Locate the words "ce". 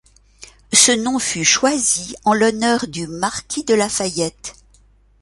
0.73-0.91